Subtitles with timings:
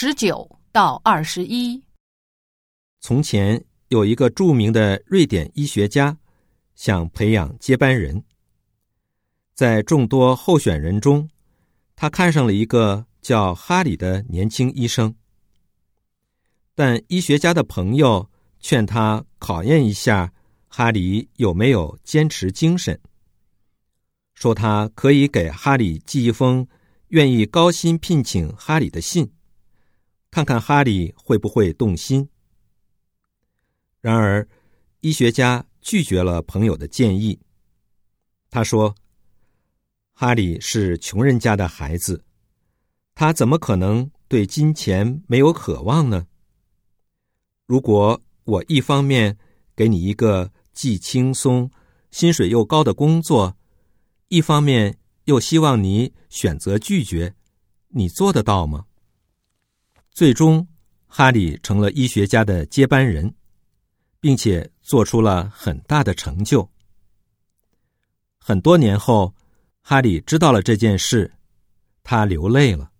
[0.00, 1.82] 十九到二十一。
[3.00, 6.16] 从前有一个著名的瑞典医学家，
[6.76, 8.22] 想培养接班人。
[9.56, 11.28] 在众多候选人中，
[11.96, 15.12] 他看上了一个叫哈里的年轻医生。
[16.76, 18.30] 但医学家的朋友
[18.60, 20.32] 劝他考验一下
[20.68, 23.00] 哈里有没有坚持精神，
[24.36, 26.68] 说他可以给哈里寄一封
[27.08, 29.28] 愿意高薪聘请哈里的信，
[30.38, 32.28] 看看哈里会不会动心。
[34.00, 34.46] 然而，
[35.00, 37.40] 医学家拒绝了朋友的建议。
[38.48, 38.94] 他说
[40.14, 42.22] ：“哈里是穷人家的孩子，
[43.16, 46.28] 他怎么可能对金钱没有渴望呢？
[47.66, 49.36] 如果我一方面
[49.74, 51.68] 给你一个既轻松、
[52.12, 53.56] 薪水又高的工作，
[54.28, 57.34] 一方面又希望你选择拒绝，
[57.88, 58.84] 你做得到吗？”
[60.18, 60.66] 最终，
[61.06, 63.32] 哈里成了医学家的接班人。
[64.20, 66.68] 并且做出了很大的成就。
[68.38, 69.32] 很多年后，
[69.80, 71.32] 哈里知道了这件事，
[72.02, 72.90] 他流泪了，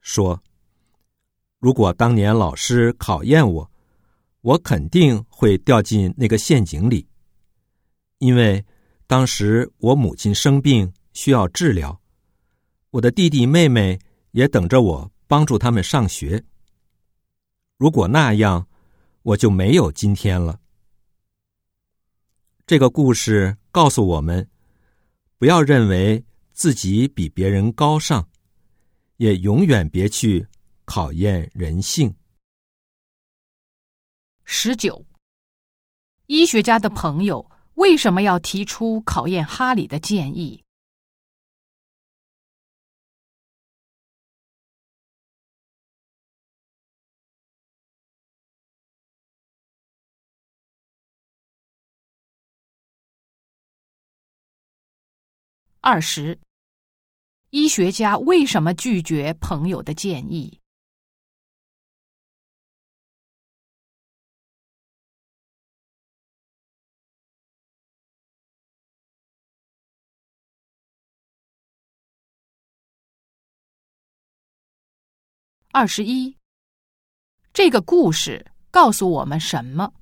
[0.00, 0.40] 说
[1.58, 3.70] ：“如果当年老师考验我，
[4.42, 7.08] 我肯定会掉进那个陷阱里，
[8.18, 8.64] 因为
[9.06, 12.00] 当时我母亲生病需要治疗，
[12.90, 13.98] 我的弟弟妹妹
[14.32, 16.44] 也等着我帮助他们上学。
[17.76, 18.66] 如果那样。”
[19.24, 20.60] 我就没有今天了。
[22.66, 24.50] 这个故事告诉我们，
[25.38, 26.22] 不要认为
[26.52, 28.28] 自己比别人高尚，
[29.16, 30.46] 也永远别去
[30.84, 32.14] 考验人性。
[34.44, 35.06] 十九，
[36.26, 40.63] 医学家的朋友为什么要提出考验哈里的建议？
[55.86, 56.40] 二十，
[57.50, 60.58] 医学家为什么拒绝朋友的建议？
[75.70, 76.34] 二十一，
[77.52, 79.92] 这个故事告诉我们什么？